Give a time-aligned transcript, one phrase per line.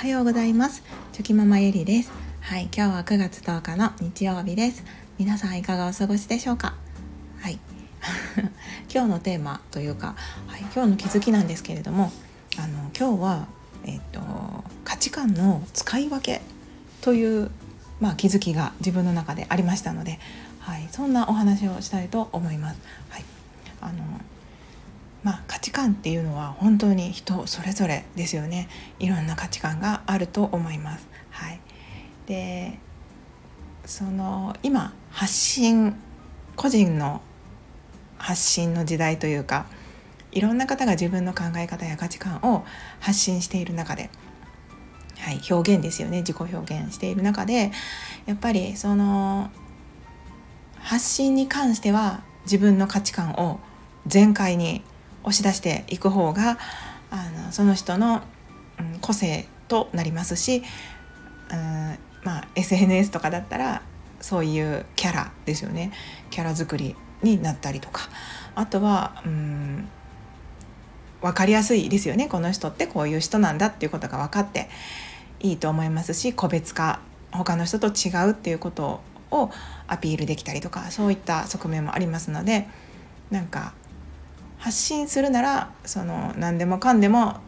[0.00, 0.82] はようございます。
[1.12, 2.10] チョキママゆりです。
[2.40, 4.82] はい今日は9月10日の日曜日です。
[5.18, 6.74] 皆さんいかがお過ごしでしょうか？
[7.38, 7.58] はい。
[8.90, 10.16] 今日のテーマというか、
[10.46, 12.10] はい、今日の気づきなんですけれども
[12.56, 13.46] あの今日は
[13.84, 14.20] えっと
[14.86, 16.40] 価値観の使い分け
[17.02, 17.50] という
[18.00, 20.18] まあ、気づきが自分の中でありましたので、
[20.60, 22.80] はい、そんなお話をしたいと思います。
[23.10, 23.24] はい、
[23.82, 24.02] あの
[25.22, 28.68] まあ、価値観っていうのは本当に人それぞれですよね。
[28.98, 31.06] いろんな価値観があると思います。
[31.30, 31.60] はい、
[32.26, 32.78] で
[33.84, 35.94] その今発信
[36.56, 37.20] 個人の
[38.18, 39.66] 発信の時代というか
[40.32, 42.64] いろんな方が自分の考え方や価値観を
[43.00, 44.10] 発信している中で、
[45.18, 46.18] はい、表現ですよね。
[46.18, 47.72] 自己表現している中で
[48.26, 49.50] やっぱりその
[50.78, 53.60] 発信に関しては自分の価値観を
[54.06, 54.82] 全開に
[55.22, 56.58] 押し出していく方が
[57.10, 58.22] あのその人の、
[58.78, 60.62] うん、個性となりますし、
[61.50, 63.82] うんまあ、SNS とかだったら
[64.20, 65.92] そういうキャラですよね。
[66.30, 68.08] キャラ作りになったりとか。
[68.54, 69.88] あとは、うん、
[71.22, 72.28] 分かりやすいですよね。
[72.28, 74.68] この人ってこういう人なんだっていうことが分かって
[75.40, 77.00] いいと思いますし個別化。
[77.32, 79.50] 他の人と違うっていうことを
[79.86, 82.66] アピールできたりとかそういった側面もありますので
[83.30, 83.72] なんか
[84.60, 87.38] 発信するならその何でもかんでも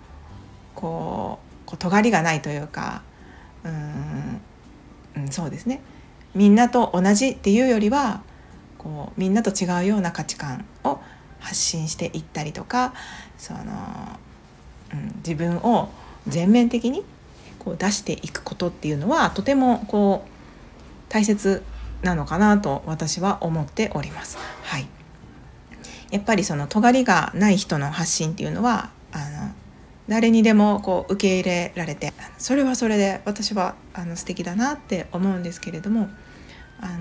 [0.75, 3.03] こうこう尖りがないというか
[3.65, 3.69] う
[5.19, 5.81] ん、うん、そうですね
[6.35, 8.23] みんなと同じっていうよりは
[8.79, 11.01] こうみんなと違うような価値観を
[11.39, 12.95] 発信していったりとか
[13.37, 13.61] その、
[14.95, 15.91] うん、自分を
[16.27, 17.05] 全面的に
[17.59, 21.63] こう出していくことっていうのはとてもこう大切
[22.03, 24.39] なのかなと私は思っております。
[24.63, 24.89] はい
[26.13, 29.53] やっぱりその尖りがない人の発信っていうのはあの
[30.09, 36.11] 誰にでもこう受け入れられてそれはそれで私はあの素敵だなって思うんですけれども
[36.81, 36.93] あの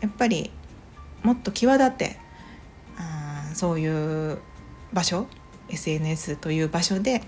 [0.00, 0.50] やっぱり
[1.22, 2.18] もっと際立って
[2.98, 4.38] あそういう
[4.92, 5.26] 場所
[5.68, 7.22] SNS という場所で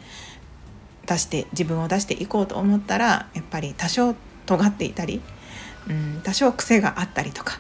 [1.07, 4.15] 出して自分を出していこうと思ったらやっぱり多少
[4.47, 5.21] 尖っていたり、
[5.89, 7.59] うん、多少癖があったりとか、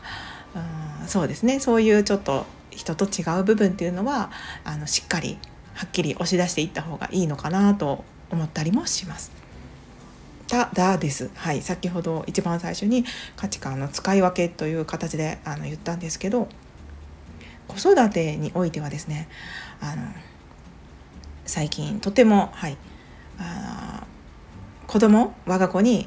[1.00, 1.60] うん、そうですね。
[1.60, 4.30] そういうちょっと人と違う部分っていうのは
[4.64, 5.38] あのしっかり
[5.74, 9.30] はっきり押し出していった方がいいのかなと思ったりもします。
[10.48, 13.06] ただです、はい、先ほど一番最初に
[13.36, 16.46] 価値観の使い分けという形であの言ったんですけど
[17.68, 19.28] 子育てにおいてはですね
[19.80, 20.02] あの
[21.46, 22.76] 最近とても、はい、
[23.38, 24.06] あ
[24.86, 26.06] 子供我が子に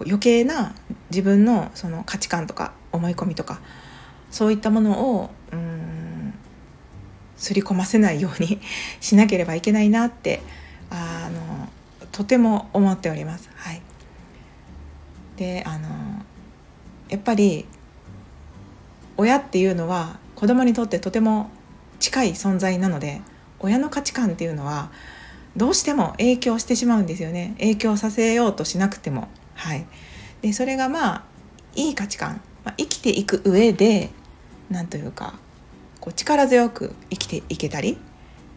[0.00, 0.74] 余計な
[1.10, 3.60] 自分のその価値観とか思い込みとか
[4.30, 5.30] そういったものを
[7.42, 8.60] 刷り込ませないように
[9.00, 10.40] しなければいけないなって
[10.90, 11.68] あの
[12.12, 13.50] とても思っております。
[13.56, 13.82] はい、
[15.36, 15.88] であの
[17.08, 17.66] やっぱり
[19.16, 21.50] 親っていうのは子供にとってとても
[21.98, 23.20] 近い存在なので
[23.58, 24.90] 親の価値観っていうのは
[25.56, 27.54] どうしても影響してしまうんですよね。
[27.58, 29.26] 影響させようとしなくても。
[29.54, 29.84] はい。
[30.42, 31.24] でそれがまあ
[31.74, 34.10] いい価値観、まあ、生きていく上で
[34.70, 35.34] 何というか
[36.02, 37.96] こう力強く生きていけたり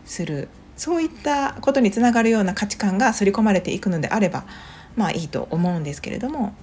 [0.04, 4.46] するそういったことにつながるような価値観が刷り込まれていくのであれば
[4.96, 6.56] まあいいと思うんですけれども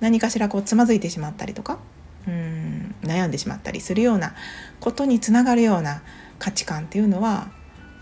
[0.00, 1.78] 何かしらこうつまずいてしまったりとか
[2.26, 4.34] うん悩んでしまったりするような
[4.80, 6.02] ことにつながるような
[6.38, 7.50] 価値観っていうのは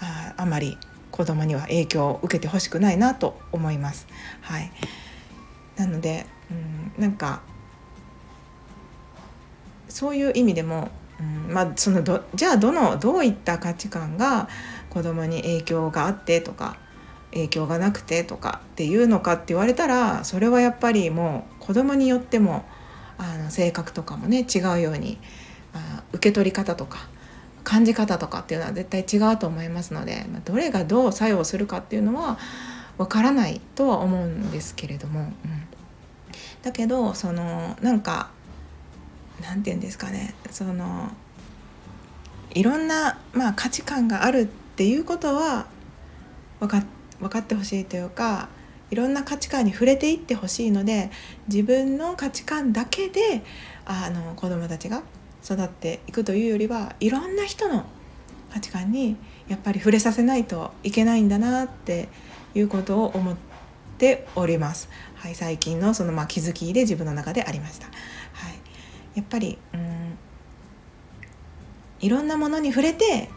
[0.01, 0.79] ああまり
[1.11, 4.07] 子供には影響を受けてほしくないなと思います。
[4.43, 4.71] はい、
[5.77, 7.43] なのでうんなんか
[9.89, 10.91] そういう意味でも、
[11.21, 14.49] うん、まあそのどじゃあどのどういった価値観が
[14.91, 16.77] 子供に影響があってとか
[17.33, 22.65] 影響がなくてとかっていうのかって言われたらそれはやっぱりもう子供によっても
[23.19, 25.19] あの性格とかもね違うように
[25.75, 27.09] あ受け取り方とか
[27.65, 32.39] 感じ方とかっていうのは絶対違うと思いますので、まあ、どれがどう作用するかっていうのは
[32.97, 35.33] わからないとは思うんですけれども、うん、
[36.63, 38.31] だけどそのなんか
[39.43, 41.11] 何て言うんですかねその
[42.51, 45.67] いろんな、まあ、価値観があるっていうことは
[46.61, 46.83] 分か
[47.21, 48.49] 分かってほしいというか
[48.91, 51.11] いろんな価値観に触れていってほしいので
[51.47, 53.43] 自分の価値観だけで
[53.85, 55.03] あの子どもたちが
[55.45, 57.85] 育っていくというよりはいろんな人の
[58.53, 59.17] 価値観に
[59.49, 62.09] やっぱり触れさせないといけないんだなって
[62.55, 63.37] いうことを思っ
[63.99, 64.89] ております。
[65.17, 67.89] はい、最近のそのまあ気づきで自分の中でありました。
[69.19, 70.19] やっぱりうん
[72.01, 73.29] いろんなものに触れて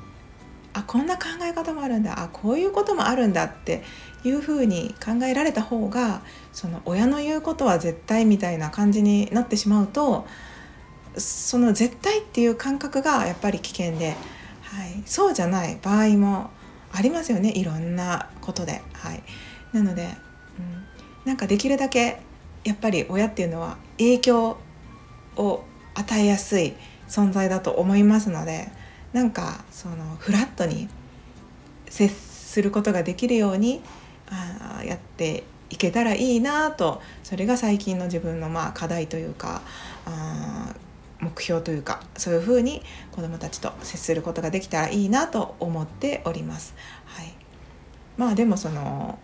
[0.74, 3.82] あこんな考え方もあるんだあこういうこともあるんだって
[4.24, 6.22] いうふうに考えられた方が
[6.54, 10.28] その親の言うことは絶対みたいな感じになってしまうと
[11.18, 14.16] その絶対っていう感覚がやっぱり危険で、
[14.62, 16.52] はい、そうじゃない場合も
[16.94, 18.84] ありますよねいろんなことで。
[18.94, 19.24] はい、
[19.74, 20.04] なので、
[20.60, 20.86] うん、
[21.26, 22.20] なんかできるだけ
[22.64, 24.58] やっぱり親っていうのは影響
[25.36, 25.64] を
[26.02, 26.74] 与えやすい
[27.08, 28.70] 存在だと思いますので
[29.14, 30.88] なんかそのフラットに
[31.90, 33.82] 接することができるように
[34.30, 39.62] あやっていけたらいいなとそれが最近の自分のまあ課題というか
[40.06, 40.74] あ
[41.20, 42.82] 目標というかそういうふうに
[43.12, 46.74] 子どもたちと接することができたらいいなと思っております。
[47.06, 47.34] はい、
[48.18, 49.20] まあでもその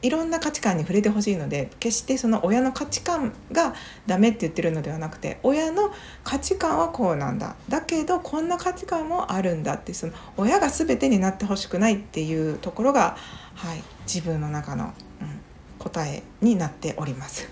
[0.00, 3.74] いろんな価値観に触れてほしいので決してその親の価値観が
[4.06, 5.92] ダメって言ってるのではなくて親の
[6.22, 13.16] 価値観はこうなんだだけどこんな価値観もあるんだってその親が全てになってほしくないっていうところが、
[13.54, 15.40] はい、自分の中の、うん、
[15.78, 17.48] 答えになっております。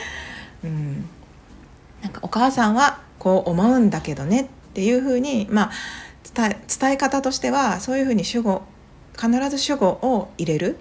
[0.64, 1.08] うん、
[2.00, 5.70] なんかお母さんはこう思うんだけどねっていうふうに、まあ、
[6.34, 8.62] 伝え伝え方としてはそういうふうに主語
[9.14, 10.78] 必ず主語を入れる。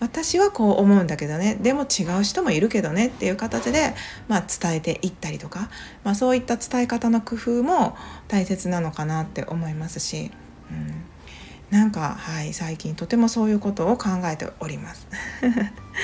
[0.00, 1.56] 私はこう思うんだけどね。
[1.60, 3.08] でも違う人もいるけどね。
[3.08, 3.94] っていう形で、
[4.28, 5.68] まあ、伝えていったりとか、
[6.04, 10.30] まあ、そういった伝え方の工夫も大切なのかなって思いますし、
[10.70, 15.06] うん、なんか、はい、最近とてもそういうことを考えております。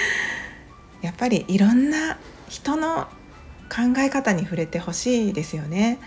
[1.00, 3.08] やっぱりいろんな人の
[3.68, 5.98] 考え方に触れてほしいですよね。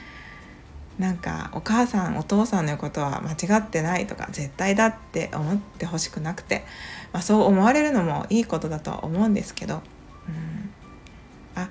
[1.00, 6.66] なんかお母さんお父さんのことは間違ってないとか絶対だって思ってほしくなくて、
[7.14, 9.82] まあ、そう思われるのもいいことだとは思うんですけど、うん、
[11.56, 11.70] あ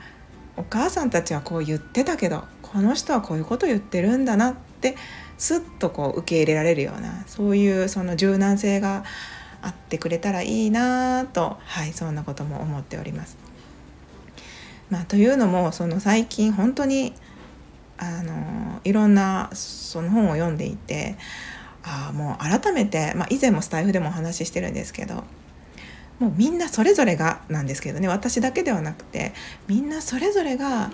[0.56, 4.96] お母さんたちはこう言ってたけどこの人はこういうこと言ってるんだなって
[5.36, 9.04] すっとこう受け入れられるようなそういうその柔軟性が
[9.60, 13.36] あってくれたらいいなとはいそんなことも思っております。
[14.90, 17.12] まあ、というのもその最近本当に
[17.98, 21.16] あのいろんなその本を読んでいて
[21.82, 25.24] あもう改めて、まあ、以前もスタイフでもお話ししてるんですけど
[26.18, 29.32] もうみんなそれぞれがなんですけどね私だけではなくて
[29.66, 30.90] みんなそれぞれが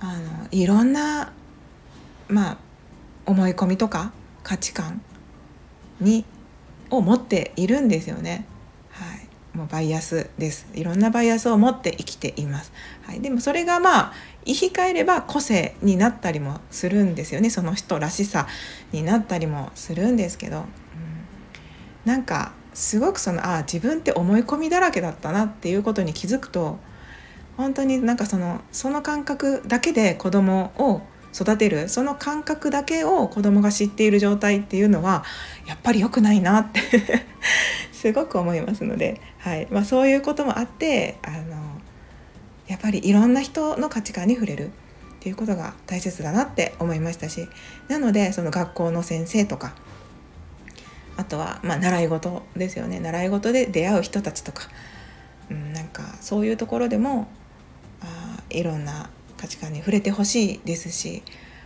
[0.00, 1.32] あのいろんな、
[2.28, 2.58] まあ、
[3.26, 5.00] 思い込みとか価値観
[6.00, 6.24] に
[6.90, 8.46] を持っているんですよね。
[9.56, 10.68] もうバイアスです。
[10.74, 12.72] いろんなバイアスを持って生きています、
[13.04, 14.12] はい、でもそれがまあ
[14.46, 17.50] 言い換えれば個性になったりもするんですよね。
[17.50, 18.46] その人らしさ
[18.92, 20.64] になったりもするんですけど、うん、
[22.04, 26.78] なんかすごくそのああ自分って思い込みだらけだったなっていうことに気づくと
[27.56, 31.02] 本当になんかそのその感覚だけで子供を
[31.34, 35.24] 育てるその感覚だけを子供が知っている状態っていうのは
[35.66, 36.80] やっぱり良くないなって
[37.92, 39.66] すごく思いますので、はい。
[39.70, 41.75] まあ、そういうこともあってあの
[42.68, 44.70] やっぱりいろんな人の価値観に触れるっ
[45.20, 47.48] ていうことが大切だなって思いましたし
[47.88, 49.74] なのでその学校の先生とか
[51.16, 54.68] あとはまあ習い事ですよね習い事で出会う人たちとか、
[55.50, 57.28] うん、なんかそういうところでも
[58.02, 61.22] あいろんな価値観に触れてほしいですし、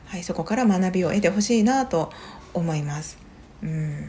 [0.06, 2.10] はい、そこから学びを得てほしいなと
[2.52, 3.18] 思います。
[3.62, 4.08] うん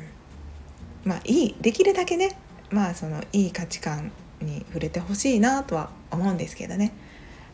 [1.03, 2.38] まあいいできるだけね
[2.69, 4.12] まあそのいい価値観
[4.43, 6.93] に触れてほしいなとは思うんですけどね。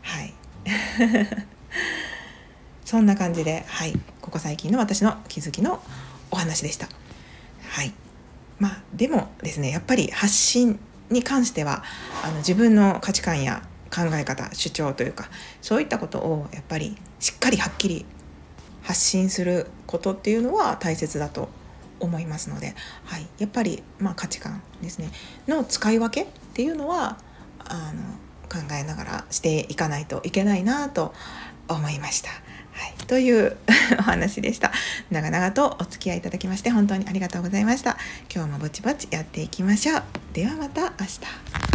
[0.02, 0.34] はい。
[2.84, 3.98] そんな感じではい。
[4.20, 5.82] ここ最近の私の気づきの
[6.30, 6.88] お話でした。
[7.68, 7.92] はい。
[8.58, 10.78] まあでもですねやっぱり発信
[11.10, 11.84] に関しては
[12.24, 15.28] あの自分の価値観や考え方主張というか
[15.62, 18.04] そういったことをやっぱりしっかりはっきり
[18.82, 21.48] 発信することっていうのは大切だと
[22.00, 25.10] 思いますので、はい、やっぱり、まあ、価値観ですね。
[25.46, 27.18] の使い分けっていうのは
[27.60, 28.02] あの
[28.48, 31.14] 考えながらしていかないといけないなと
[31.68, 32.30] 思いました。
[32.30, 32.34] は
[33.00, 33.56] い、という
[34.00, 34.72] お話でした。
[35.08, 37.96] 長々とお付き合いいただきまして本当にありがとうございました。
[38.34, 40.02] 今日もぼちぼちやっていきましょう。
[40.32, 41.67] ではまた明日。